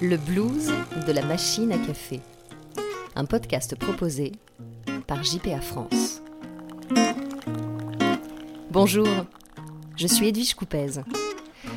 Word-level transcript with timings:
Le 0.00 0.16
blues 0.16 0.70
de 1.08 1.12
la 1.12 1.24
machine 1.24 1.72
à 1.72 1.78
café. 1.78 2.20
Un 3.16 3.24
podcast 3.24 3.74
proposé 3.74 4.30
par 5.08 5.24
JPA 5.24 5.60
France. 5.60 6.22
Bonjour, 8.70 9.08
je 9.96 10.06
suis 10.06 10.28
Edwige 10.28 10.54
Coupez. 10.54 11.00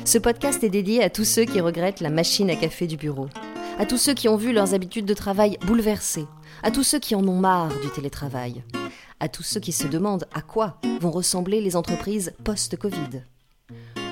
Ce 0.04 0.18
podcast 0.18 0.62
est 0.62 0.70
dédié 0.70 1.02
à 1.02 1.10
tous 1.10 1.24
ceux 1.24 1.44
qui 1.44 1.60
regrettent 1.60 2.00
la 2.00 2.10
machine 2.10 2.48
à 2.48 2.54
café 2.54 2.86
du 2.86 2.96
bureau, 2.96 3.26
à 3.80 3.86
tous 3.86 3.98
ceux 3.98 4.14
qui 4.14 4.28
ont 4.28 4.36
vu 4.36 4.52
leurs 4.52 4.72
habitudes 4.72 5.06
de 5.06 5.14
travail 5.14 5.58
bouleversées, 5.66 6.26
à 6.62 6.70
tous 6.70 6.84
ceux 6.84 7.00
qui 7.00 7.16
en 7.16 7.26
ont 7.26 7.40
marre 7.40 7.76
du 7.80 7.90
télétravail, 7.90 8.62
à 9.18 9.28
tous 9.28 9.42
ceux 9.42 9.60
qui 9.60 9.72
se 9.72 9.88
demandent 9.88 10.28
à 10.32 10.42
quoi 10.42 10.78
vont 11.00 11.10
ressembler 11.10 11.60
les 11.60 11.74
entreprises 11.74 12.32
post-Covid. 12.44 13.24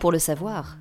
Pour 0.01 0.11
le 0.11 0.19
savoir, 0.19 0.79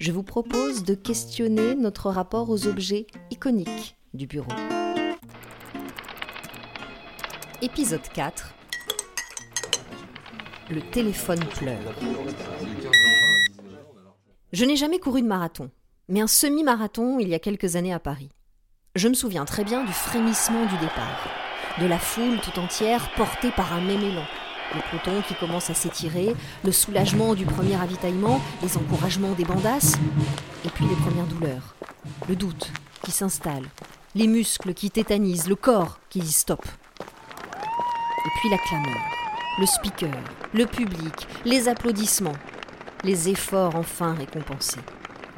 je 0.00 0.12
vous 0.12 0.22
propose 0.22 0.82
de 0.82 0.94
questionner 0.94 1.74
notre 1.74 2.08
rapport 2.08 2.48
aux 2.48 2.66
objets 2.66 3.06
iconiques 3.30 3.96
du 4.14 4.26
bureau. 4.26 4.50
Épisode 7.60 8.08
4 8.14 8.54
Le 10.70 10.80
téléphone 10.80 11.44
pleure. 11.44 11.94
Je 14.54 14.64
n'ai 14.64 14.76
jamais 14.76 14.98
couru 14.98 15.20
de 15.20 15.26
marathon, 15.26 15.70
mais 16.08 16.22
un 16.22 16.26
semi-marathon 16.26 17.18
il 17.18 17.28
y 17.28 17.34
a 17.34 17.38
quelques 17.38 17.76
années 17.76 17.92
à 17.92 18.00
Paris. 18.00 18.30
Je 18.96 19.06
me 19.06 19.14
souviens 19.14 19.44
très 19.44 19.64
bien 19.64 19.84
du 19.84 19.92
frémissement 19.92 20.64
du 20.64 20.78
départ, 20.78 21.28
de 21.78 21.86
la 21.86 21.98
foule 21.98 22.40
tout 22.40 22.58
entière 22.58 23.12
portée 23.16 23.50
par 23.50 23.74
un 23.74 23.82
même 23.82 24.02
élan 24.02 24.24
le 24.74 24.80
peloton 24.90 25.22
qui 25.26 25.34
commence 25.34 25.70
à 25.70 25.74
s'étirer, 25.74 26.34
le 26.64 26.72
soulagement 26.72 27.34
du 27.34 27.44
premier 27.44 27.76
ravitaillement, 27.76 28.40
les 28.62 28.76
encouragements 28.76 29.32
des 29.32 29.44
bandasses, 29.44 29.96
et 30.64 30.68
puis 30.68 30.86
les 30.86 30.96
premières 30.96 31.26
douleurs, 31.26 31.74
le 32.28 32.36
doute 32.36 32.70
qui 33.02 33.10
s'installe, 33.10 33.66
les 34.14 34.26
muscles 34.26 34.74
qui 34.74 34.90
tétanisent, 34.90 35.48
le 35.48 35.56
corps 35.56 35.98
qui 36.08 36.20
dit 36.20 36.32
stop. 36.32 36.64
Et 37.00 38.30
puis 38.40 38.50
la 38.50 38.58
clameur, 38.58 39.00
le 39.58 39.66
speaker, 39.66 40.16
le 40.52 40.66
public, 40.66 41.28
les 41.44 41.68
applaudissements, 41.68 42.36
les 43.04 43.28
efforts 43.28 43.76
enfin 43.76 44.14
récompensés, 44.14 44.80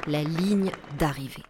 la 0.07 0.23
ligne 0.23 0.71
d'arrivée. 0.97 1.43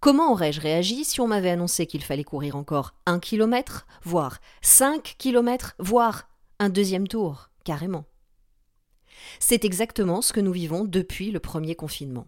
Comment 0.00 0.32
aurais-je 0.32 0.62
réagi 0.62 1.04
si 1.04 1.20
on 1.20 1.28
m'avait 1.28 1.50
annoncé 1.50 1.86
qu'il 1.86 2.02
fallait 2.02 2.24
courir 2.24 2.56
encore 2.56 2.94
un 3.04 3.18
kilomètre, 3.18 3.86
voire 4.02 4.38
cinq 4.62 5.14
kilomètres, 5.18 5.74
voire 5.78 6.29
un 6.60 6.68
deuxième 6.68 7.08
tour, 7.08 7.50
carrément. 7.64 8.04
C'est 9.40 9.64
exactement 9.64 10.22
ce 10.22 10.32
que 10.32 10.40
nous 10.40 10.52
vivons 10.52 10.84
depuis 10.84 11.32
le 11.32 11.40
premier 11.40 11.74
confinement. 11.74 12.26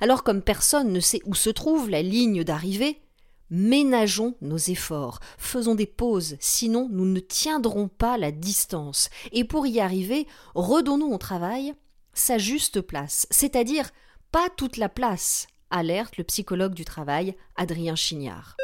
Alors 0.00 0.24
comme 0.24 0.42
personne 0.42 0.92
ne 0.92 1.00
sait 1.00 1.22
où 1.24 1.34
se 1.34 1.50
trouve 1.50 1.88
la 1.88 2.02
ligne 2.02 2.42
d'arrivée, 2.42 3.00
ménageons 3.48 4.34
nos 4.40 4.58
efforts, 4.58 5.20
faisons 5.38 5.76
des 5.76 5.86
pauses, 5.86 6.36
sinon 6.40 6.88
nous 6.90 7.06
ne 7.06 7.20
tiendrons 7.20 7.88
pas 7.88 8.18
la 8.18 8.32
distance, 8.32 9.08
et 9.32 9.44
pour 9.44 9.66
y 9.66 9.80
arriver, 9.80 10.26
redonnons 10.54 11.14
au 11.14 11.18
travail 11.18 11.74
sa 12.12 12.38
juste 12.38 12.80
place, 12.80 13.28
c'est-à-dire 13.30 13.90
pas 14.32 14.48
toute 14.56 14.76
la 14.76 14.88
place, 14.88 15.46
alerte 15.70 16.16
le 16.16 16.24
psychologue 16.24 16.74
du 16.74 16.84
travail, 16.84 17.36
Adrien 17.56 17.94
Chignard. 17.94 18.56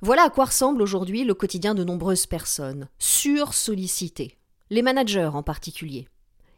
Voilà 0.00 0.24
à 0.24 0.30
quoi 0.30 0.46
ressemble 0.46 0.82
aujourd'hui 0.82 1.22
le 1.24 1.34
quotidien 1.34 1.74
de 1.74 1.84
nombreuses 1.84 2.26
personnes, 2.26 2.88
sursollicitées, 2.98 4.36
les 4.70 4.82
managers 4.82 5.30
en 5.32 5.44
particulier. 5.44 6.08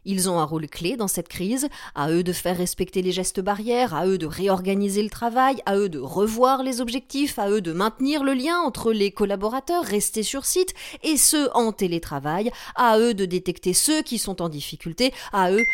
Ils 0.05 0.29
ont 0.29 0.39
un 0.39 0.43
rôle 0.43 0.67
clé 0.67 0.97
dans 0.97 1.07
cette 1.07 1.27
crise, 1.27 1.67
à 1.93 2.11
eux 2.11 2.23
de 2.23 2.33
faire 2.33 2.57
respecter 2.57 3.01
les 3.01 3.11
gestes 3.11 3.41
barrières, 3.41 3.93
à 3.93 4.07
eux 4.07 4.17
de 4.17 4.25
réorganiser 4.25 5.03
le 5.03 5.09
travail, 5.09 5.61
à 5.65 5.77
eux 5.77 5.89
de 5.89 5.99
revoir 5.99 6.63
les 6.63 6.81
objectifs, 6.81 7.37
à 7.37 7.49
eux 7.49 7.61
de 7.61 7.73
maintenir 7.73 8.23
le 8.23 8.33
lien 8.33 8.59
entre 8.59 8.91
les 8.91 9.11
collaborateurs 9.11 9.83
restés 9.83 10.23
sur 10.23 10.45
site 10.45 10.73
et 11.03 11.17
ceux 11.17 11.49
en 11.55 11.71
télétravail, 11.71 12.51
à 12.75 12.99
eux 12.99 13.13
de 13.13 13.25
détecter 13.25 13.73
ceux 13.73 14.01
qui 14.01 14.17
sont 14.17 14.41
en 14.41 14.49
difficulté, 14.49 15.13
à 15.33 15.51
eux. 15.51 15.65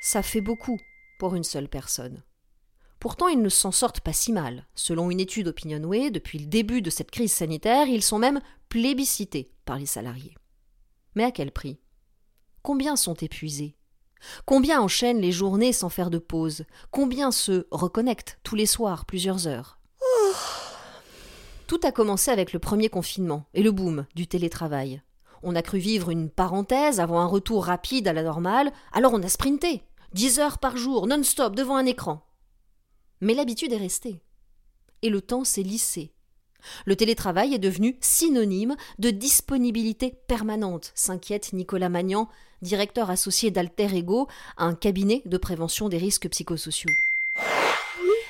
Ça 0.00 0.22
fait 0.22 0.40
beaucoup 0.40 0.78
pour 1.18 1.34
une 1.34 1.44
seule 1.44 1.68
personne. 1.68 2.22
Pourtant, 3.00 3.28
ils 3.28 3.40
ne 3.40 3.48
s'en 3.48 3.72
sortent 3.72 4.00
pas 4.00 4.12
si 4.12 4.30
mal. 4.30 4.66
Selon 4.74 5.10
une 5.10 5.20
étude 5.20 5.48
Opinionway, 5.48 6.10
depuis 6.10 6.38
le 6.38 6.46
début 6.46 6.82
de 6.82 6.90
cette 6.90 7.10
crise 7.10 7.32
sanitaire, 7.32 7.88
ils 7.88 8.02
sont 8.02 8.18
même 8.18 8.40
plébiscités 8.68 9.50
par 9.64 9.78
les 9.78 9.86
salariés. 9.86 10.36
Mais 11.14 11.24
à 11.24 11.30
quel 11.30 11.50
prix? 11.50 11.80
Combien 12.62 12.96
sont 12.96 13.14
épuisés? 13.14 13.74
Combien 14.44 14.82
enchaînent 14.82 15.20
les 15.20 15.32
journées 15.32 15.72
sans 15.72 15.88
faire 15.88 16.10
de 16.10 16.18
pause? 16.18 16.64
Combien 16.90 17.30
se 17.30 17.66
reconnectent 17.70 18.38
tous 18.42 18.54
les 18.54 18.66
soirs 18.66 19.06
plusieurs 19.06 19.46
heures? 19.46 19.78
Tout 21.66 21.80
a 21.84 21.92
commencé 21.92 22.30
avec 22.30 22.52
le 22.52 22.58
premier 22.58 22.90
confinement 22.90 23.46
et 23.54 23.62
le 23.62 23.72
boom 23.72 24.04
du 24.14 24.26
télétravail. 24.26 25.02
On 25.42 25.56
a 25.56 25.62
cru 25.62 25.78
vivre 25.78 26.10
une 26.10 26.28
parenthèse 26.28 27.00
avant 27.00 27.20
un 27.20 27.26
retour 27.26 27.64
rapide 27.64 28.08
à 28.08 28.12
la 28.12 28.24
normale, 28.24 28.72
alors 28.92 29.14
on 29.14 29.22
a 29.22 29.28
sprinté. 29.28 29.84
Dix 30.12 30.38
heures 30.38 30.58
par 30.58 30.76
jour, 30.76 31.06
non-stop, 31.06 31.54
devant 31.54 31.76
un 31.76 31.86
écran. 31.86 32.26
Mais 33.20 33.34
l'habitude 33.34 33.72
est 33.72 33.76
restée. 33.78 34.20
Et 35.02 35.10
le 35.10 35.20
temps 35.20 35.44
s'est 35.44 35.62
lissé. 35.62 36.12
Le 36.84 36.96
télétravail 36.96 37.54
est 37.54 37.58
devenu 37.58 37.96
synonyme 38.00 38.76
de 38.98 39.10
disponibilité 39.10 40.14
permanente, 40.26 40.92
s'inquiète 40.94 41.52
Nicolas 41.52 41.88
Magnan, 41.88 42.28
directeur 42.62 43.10
associé 43.10 43.50
d'Alter 43.50 43.96
Ego, 43.96 44.28
un 44.58 44.74
cabinet 44.74 45.22
de 45.24 45.38
prévention 45.38 45.88
des 45.88 45.98
risques 45.98 46.28
psychosociaux. 46.28 46.90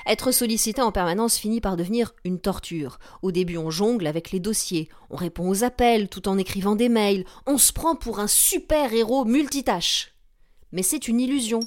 Être 0.07 0.33
sollicité 0.33 0.81
en 0.81 0.93
permanence 0.93 1.37
finit 1.37 1.61
par 1.61 1.77
devenir 1.77 2.15
une 2.25 2.41
torture. 2.41 2.99
Au 3.23 3.33
début, 3.33 3.59
on 3.59 3.71
jongle 3.71 4.07
avec 4.07 4.31
les 4.33 4.41
dossiers, 4.41 4.89
on 5.11 5.17
répond 5.17 5.49
aux 5.49 5.63
appels 5.63 6.09
tout 6.09 6.29
en 6.29 6.39
écrivant 6.39 6.75
des 6.75 6.89
mails, 6.89 7.25
on 7.47 7.59
se 7.59 7.73
prend 7.73 7.95
pour 7.95 8.19
un 8.19 8.27
super 8.27 8.93
héros 8.93 9.25
multitâche. 9.25 10.13
Mais 10.73 10.83
c'est 10.83 11.09
une 11.09 11.21
illusion 11.21 11.61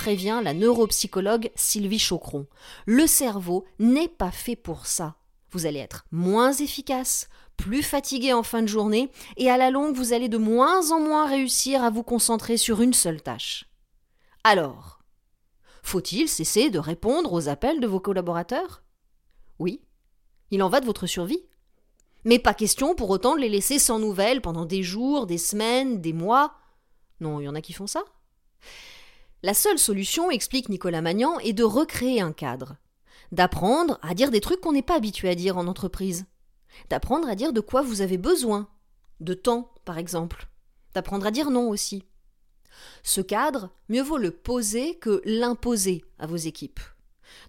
prévient 0.00 0.40
la 0.42 0.54
neuropsychologue 0.54 1.50
Sylvie 1.56 1.98
Chocron. 1.98 2.46
Le 2.86 3.06
cerveau 3.06 3.66
n'est 3.78 4.08
pas 4.08 4.30
fait 4.30 4.56
pour 4.56 4.86
ça. 4.86 5.16
Vous 5.50 5.66
allez 5.66 5.80
être 5.80 6.06
moins 6.10 6.54
efficace, 6.54 7.28
plus 7.58 7.82
fatigué 7.82 8.32
en 8.32 8.42
fin 8.42 8.62
de 8.62 8.66
journée, 8.66 9.10
et 9.36 9.50
à 9.50 9.58
la 9.58 9.70
longue, 9.70 9.94
vous 9.94 10.14
allez 10.14 10.30
de 10.30 10.38
moins 10.38 10.90
en 10.90 11.00
moins 11.00 11.28
réussir 11.28 11.84
à 11.84 11.90
vous 11.90 12.02
concentrer 12.02 12.56
sur 12.56 12.80
une 12.80 12.94
seule 12.94 13.20
tâche. 13.20 13.66
Alors, 14.42 15.00
faut-il 15.82 16.30
cesser 16.30 16.70
de 16.70 16.78
répondre 16.78 17.34
aux 17.34 17.50
appels 17.50 17.80
de 17.80 17.86
vos 17.86 18.00
collaborateurs? 18.00 18.82
Oui, 19.58 19.82
il 20.50 20.62
en 20.62 20.70
va 20.70 20.80
de 20.80 20.86
votre 20.86 21.06
survie. 21.06 21.44
Mais 22.24 22.38
pas 22.38 22.54
question 22.54 22.94
pour 22.94 23.10
autant 23.10 23.34
de 23.34 23.40
les 23.42 23.50
laisser 23.50 23.78
sans 23.78 23.98
nouvelles 23.98 24.40
pendant 24.40 24.64
des 24.64 24.82
jours, 24.82 25.26
des 25.26 25.36
semaines, 25.36 26.00
des 26.00 26.14
mois. 26.14 26.54
Non, 27.20 27.38
il 27.38 27.44
y 27.44 27.48
en 27.48 27.54
a 27.54 27.60
qui 27.60 27.74
font 27.74 27.86
ça. 27.86 28.02
La 29.42 29.54
seule 29.54 29.78
solution, 29.78 30.30
explique 30.30 30.68
Nicolas 30.68 31.00
Magnan, 31.00 31.38
est 31.38 31.54
de 31.54 31.64
recréer 31.64 32.20
un 32.20 32.32
cadre. 32.32 32.76
D'apprendre 33.32 33.98
à 34.02 34.12
dire 34.12 34.30
des 34.30 34.42
trucs 34.42 34.60
qu'on 34.60 34.72
n'est 34.72 34.82
pas 34.82 34.96
habitué 34.96 35.30
à 35.30 35.34
dire 35.34 35.56
en 35.56 35.66
entreprise. 35.66 36.26
D'apprendre 36.90 37.26
à 37.26 37.34
dire 37.34 37.54
de 37.54 37.60
quoi 37.60 37.80
vous 37.80 38.02
avez 38.02 38.18
besoin. 38.18 38.68
De 39.20 39.32
temps, 39.32 39.72
par 39.86 39.96
exemple. 39.96 40.48
D'apprendre 40.94 41.26
à 41.26 41.30
dire 41.30 41.50
non 41.50 41.70
aussi. 41.70 42.04
Ce 43.02 43.22
cadre, 43.22 43.70
mieux 43.88 44.02
vaut 44.02 44.18
le 44.18 44.30
poser 44.30 44.96
que 44.96 45.22
l'imposer 45.24 46.04
à 46.18 46.26
vos 46.26 46.36
équipes. 46.36 46.80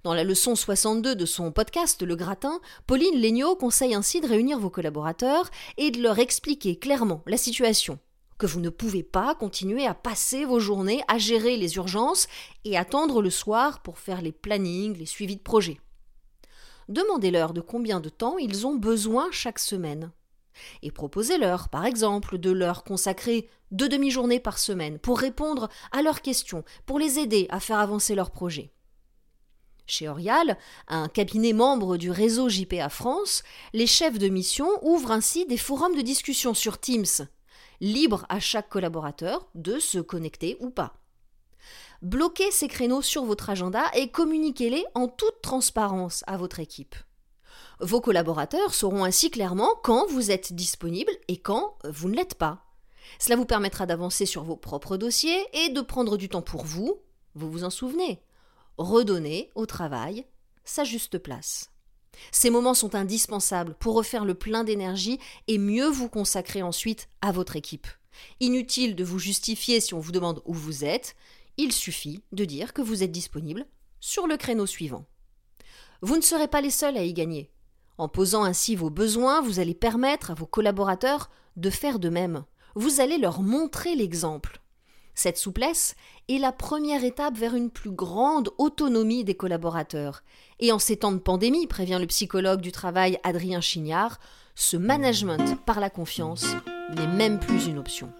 Dans 0.04 0.14
la 0.14 0.24
leçon 0.24 0.56
62 0.56 1.16
de 1.16 1.26
son 1.26 1.52
podcast 1.52 2.02
Le 2.04 2.16
Gratin, 2.16 2.62
Pauline 2.88 3.20
Legnaud 3.20 3.58
conseille 3.58 3.96
ainsi 3.96 4.22
de 4.22 4.28
réunir 4.28 4.60
vos 4.60 4.70
collaborateurs 4.70 5.52
et 5.78 5.92
de 5.92 6.02
leur 6.02 6.20
expliquer 6.20 6.78
clairement 6.78 7.22
la 7.26 7.38
situation, 7.38 8.00
que 8.42 8.48
vous 8.48 8.60
ne 8.60 8.72
pouvez 8.72 9.04
pas 9.04 9.36
continuer 9.36 9.86
à 9.86 9.94
passer 9.94 10.46
vos 10.46 10.60
journées 10.60 11.04
à 11.08 11.20
gérer 11.20 11.58
les 11.58 11.76
urgences 11.76 12.28
et 12.66 12.76
attendre 12.76 13.22
le 13.22 13.30
soir 13.30 13.84
pour 13.84 14.00
faire 14.00 14.24
les 14.24 14.32
plannings, 14.32 14.98
les 14.98 15.06
suivis 15.06 15.36
de 15.36 15.44
projets. 15.44 15.80
Demandez-leur 16.90 17.54
de 17.54 17.62
combien 17.62 18.00
de 18.00 18.10
temps 18.10 18.40
ils 18.40 18.66
ont 18.66 18.74
besoin 18.74 19.28
chaque 19.30 19.60
semaine. 19.60 20.10
Et 20.82 20.90
proposez-leur, 20.90 21.70
par 21.70 21.86
exemple, 21.86 22.40
de 22.40 22.50
leur 22.50 22.84
consacrer 22.84 23.48
deux 23.70 23.88
demi-journées 23.88 24.40
par 24.40 24.58
semaine 24.58 24.98
pour 24.98 25.20
répondre 25.20 25.70
à 25.92 26.02
leurs 26.02 26.24
questions, 26.24 26.64
pour 26.88 26.98
les 26.98 27.20
aider 27.20 27.46
à 27.52 27.60
faire 27.60 27.78
avancer 27.78 28.16
leurs 28.16 28.32
projets. 28.32 28.72
Chez 29.86 30.08
Orial, 30.10 30.58
un 30.88 31.10
cabinet 31.10 31.54
membre 31.54 31.98
du 31.98 32.10
réseau 32.10 32.50
JPA 32.50 32.90
France, 32.90 33.44
les 33.74 33.86
chefs 33.86 34.18
de 34.18 34.30
mission 34.30 34.68
ouvrent 34.82 35.12
ainsi 35.12 35.46
des 35.46 35.58
forums 35.58 35.96
de 35.96 36.02
discussion 36.02 36.56
sur 36.56 36.80
Teams 36.80 37.28
libre 37.82 38.26
à 38.30 38.40
chaque 38.40 38.70
collaborateur 38.70 39.50
de 39.56 39.80
se 39.80 40.00
connecter 40.00 40.56
ou 40.62 40.70
pas. 40.70 40.94
Bloquez 42.02 42.50
ces 42.52 42.68
créneaux 42.68 43.02
sur 43.02 43.26
votre 43.26 43.50
agenda 43.50 43.84
et 43.94 44.10
communiquez-les 44.10 44.86
en 44.96 45.08
toute 45.08 45.42
transparence 45.42 46.24
à 46.28 46.38
votre 46.38 46.60
équipe. 46.60 46.96
Vos 47.80 48.00
collaborateurs 48.00 48.74
sauront 48.74 49.04
ainsi 49.04 49.30
clairement 49.30 49.76
quand 49.84 50.08
vous 50.08 50.32
êtes 50.32 50.54
disponible 50.54 51.12
et 51.28 51.38
quand 51.38 51.78
vous 51.84 52.10
ne 52.10 52.16
l'êtes 52.16 52.36
pas. 52.36 52.64
Cela 53.20 53.36
vous 53.36 53.46
permettra 53.46 53.86
d'avancer 53.86 54.26
sur 54.26 54.44
vos 54.44 54.56
propres 54.56 54.98
dossiers 54.98 55.44
et 55.54 55.70
de 55.70 55.82
prendre 55.82 56.18
du 56.18 56.30
temps 56.30 56.42
pour 56.42 56.64
vous, 56.64 57.02
vous 57.36 57.52
vous 57.52 57.64
en 57.64 57.70
souvenez, 57.70 58.22
redonner 58.78 59.50
au 59.56 59.66
travail 59.66 60.26
sa 60.64 60.84
juste 60.84 61.18
place. 61.18 61.71
Ces 62.32 62.50
moments 62.50 62.74
sont 62.74 62.96
indispensables 62.96 63.76
pour 63.80 63.96
refaire 63.96 64.26
le 64.26 64.36
plein 64.36 64.64
d'énergie 64.64 65.20
et 65.48 65.58
mieux 65.58 65.88
vous 65.88 66.10
consacrer 66.10 66.62
ensuite 66.62 67.10
à 67.22 67.32
votre 67.32 67.56
équipe. 67.56 67.88
Inutile 68.40 68.96
de 68.96 69.04
vous 69.04 69.20
justifier 69.20 69.80
si 69.80 69.94
on 69.94 70.00
vous 70.00 70.12
demande 70.12 70.42
où 70.46 70.54
vous 70.54 70.86
êtes, 70.86 71.16
il 71.58 71.72
suffit 71.72 72.22
de 72.32 72.46
dire 72.46 72.74
que 72.74 72.82
vous 72.82 73.04
êtes 73.04 73.12
disponible 73.12 73.66
sur 74.00 74.28
le 74.28 74.38
créneau 74.38 74.66
suivant. 74.66 75.06
Vous 76.02 76.16
ne 76.16 76.22
serez 76.22 76.48
pas 76.48 76.62
les 76.62 76.72
seuls 76.72 76.98
à 76.98 77.04
y 77.04 77.14
gagner. 77.14 77.52
En 77.98 78.08
posant 78.08 78.44
ainsi 78.44 78.76
vos 78.76 78.90
besoins, 78.90 79.42
vous 79.42 79.60
allez 79.60 79.76
permettre 79.76 80.32
à 80.32 80.34
vos 80.34 80.48
collaborateurs 80.48 81.30
de 81.56 81.70
faire 81.70 82.00
de 82.00 82.10
même. 82.10 82.44
Vous 82.76 83.02
allez 83.02 83.18
leur 83.18 83.42
montrer 83.42 83.96
l'exemple. 83.96 84.61
Cette 85.14 85.38
souplesse 85.38 85.96
est 86.30 86.38
la 86.38 86.52
première 86.52 87.04
étape 87.04 87.38
vers 87.38 87.56
une 87.56 87.70
plus 87.70 87.92
grande 87.92 88.50
autonomie 88.58 89.24
des 89.24 89.36
collaborateurs. 89.36 90.24
Et 90.60 90.72
en 90.72 90.80
ces 90.80 90.98
temps 90.98 91.12
de 91.12 91.18
pandémie, 91.18 91.68
prévient 91.68 91.98
le 92.00 92.08
psychologue 92.08 92.62
du 92.62 92.72
travail 92.72 93.20
Adrien 93.24 93.62
Chignard, 93.62 94.20
ce 94.56 94.78
management 94.78 95.60
par 95.66 95.80
la 95.80 95.90
confiance 95.90 96.46
n'est 96.96 97.08
même 97.08 97.40
plus 97.40 97.68
une 97.68 97.78
option. 97.78 98.12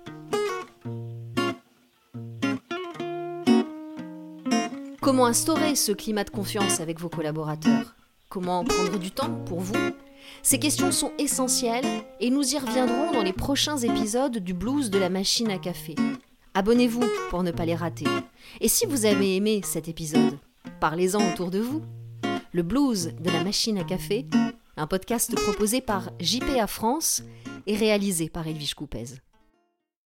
Comment 5.02 5.26
instaurer 5.26 5.76
ce 5.76 5.92
climat 5.92 6.24
de 6.24 6.30
confiance 6.30 6.80
avec 6.80 7.00
vos 7.00 7.10
collaborateurs? 7.10 7.96
Comment 8.30 8.64
prendre 8.64 8.98
du 8.98 9.12
temps 9.12 9.34
pour 9.46 9.60
vous? 9.60 9.76
Ces 10.44 10.60
questions 10.60 10.92
sont 10.92 11.12
essentielles 11.18 12.04
et 12.20 12.30
nous 12.30 12.54
y 12.54 12.58
reviendrons 12.58 13.12
dans 13.12 13.24
les 13.24 13.34
prochains 13.34 13.78
épisodes 13.78 14.38
du 14.38 14.54
blues 14.54 14.90
de 14.90 15.00
la 15.00 15.10
machine 15.10 15.52
à 15.52 15.58
café. 15.58 15.96
Abonnez-vous 16.54 17.06
pour 17.30 17.44
ne 17.44 17.52
pas 17.52 17.66
les 17.66 17.76
rater. 17.76 18.06
Et 18.60 18.68
si 18.68 18.86
vous 18.86 19.06
avez 19.06 19.38
aimé 19.38 19.62
cet 19.64 19.88
épisode, 19.88 20.38
parlez-en 20.82 21.32
autour 21.32 21.50
de 21.50 21.60
vous. 21.60 21.82
Le 22.52 22.62
blues 22.62 23.14
de 23.22 23.30
la 23.30 23.44
machine 23.44 23.78
à 23.78 23.86
café, 23.86 24.28
un 24.76 24.86
podcast 24.86 25.34
proposé 25.34 25.80
par 25.80 26.12
JPA 26.20 26.68
France 26.68 27.24
et 27.68 27.78
réalisé 27.78 28.28
par 28.28 28.48
Elvige 28.48 28.74
Coupez. 28.74 29.06